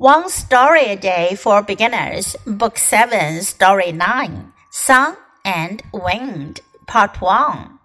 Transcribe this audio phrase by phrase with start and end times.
[0.00, 7.78] One Story a Day for Beginners, Book 7, Story 9, Sun and Wind, Part 1.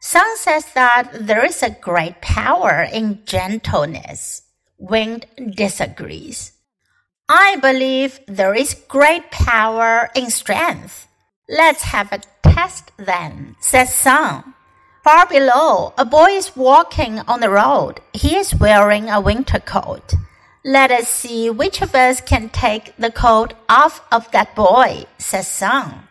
[0.00, 4.44] Sun says that there is a great power in gentleness.
[4.78, 5.26] Wind
[5.56, 6.52] disagrees.
[7.28, 11.06] I believe there is great power in strength.
[11.50, 14.54] Let's have a test then, says Sun.
[15.04, 18.00] Far below, a boy is walking on the road.
[18.14, 20.14] He is wearing a winter coat.
[20.67, 25.47] Let us see which of us can take the coat off of that boy, says
[25.47, 26.07] Sun.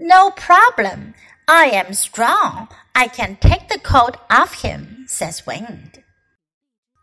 [0.00, 1.14] No problem.
[1.46, 2.68] I am strong.
[2.94, 6.02] I can take the coat off him, says Wind.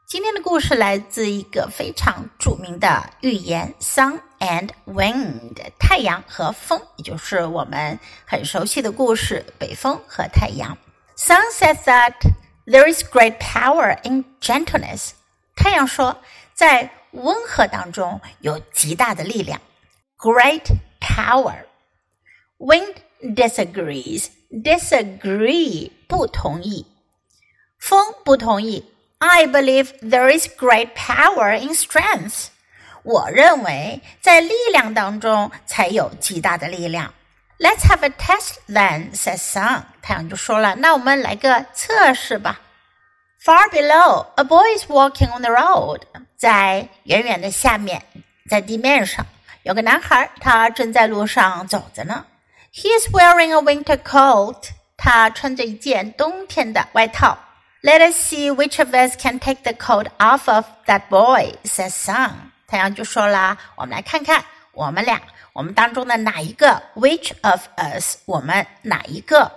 [0.06, 10.78] 今天的故事来自一个非常着名的寓言《Sun and Wind》太阳和风，也就是我们很熟悉的故事《北风和太阳》。
[11.16, 12.16] Sun says that
[12.66, 15.12] there is great power in gentleness。
[15.56, 16.18] 太阳说，
[16.57, 19.61] 在温和当中有极大的力量
[20.19, 20.65] ，great
[21.01, 21.65] power。
[22.59, 24.31] Wind disagrees。
[24.49, 26.87] disagree 不同意，
[27.79, 28.85] 风不同意。
[29.19, 32.47] I believe there is great power in strength。
[33.03, 37.13] 我认为在力量当中才有极大的力量。
[37.59, 39.83] Let's have a test then, says Sun。
[40.01, 42.61] 太阳就说了，那我们来个测试吧。
[43.46, 46.02] Far below, a boy is walking on the road。
[46.38, 48.04] 在远远的下面，
[48.50, 49.26] 在地面上
[49.64, 52.26] 有个男孩，他正在路上走着呢。
[52.74, 54.70] He is wearing a winter coat。
[54.96, 57.38] 他穿着一件冬天的外套。
[57.82, 62.32] Let us see which of us can take the coat off of that boy, says Sun。
[62.68, 65.20] 太阳就说了，我们来看看我们俩，
[65.54, 66.84] 我们当中的哪一个？
[66.96, 68.18] Which of us？
[68.26, 69.52] 我们哪一个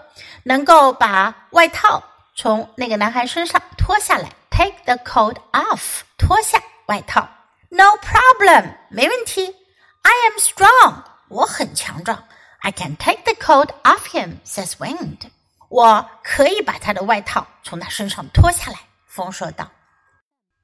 [0.44, 2.02] 能够把外套
[2.38, 4.30] 从那个男孩身上脱下来？
[4.50, 7.28] Take the coat off，脱下外套。
[7.70, 9.54] No problem，没问题。
[10.02, 12.24] I am strong，我很强壮。
[12.60, 15.30] I can take the coat off him, says Wind.
[15.68, 18.78] 我可以把他的外套从他身上脱下来。
[19.06, 19.70] 风说道。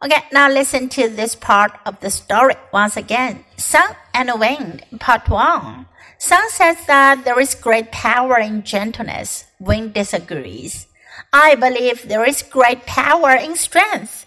[0.01, 3.45] Okay, now listen to this part of the story once again.
[3.59, 5.85] Sun and Wind, Part 1.
[6.19, 9.43] Sun says that there is great power in gentleness.
[9.59, 10.87] Wind disagrees.
[11.34, 14.26] I believe there is great power in strength.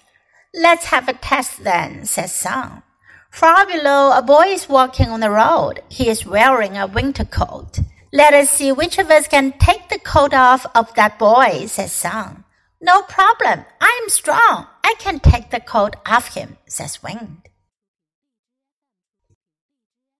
[0.55, 2.83] Let's have a test then, says Sun.
[3.31, 5.83] Far below, a boy is walking on the road.
[5.89, 7.81] He is wearing a winter coat.
[8.13, 11.93] Let us see which of us can take the coat off of that boy, says
[11.93, 12.45] Sun.
[12.81, 13.65] No problem.
[13.81, 14.67] I am strong.
[14.83, 17.49] I can take the coat off him, says Wind.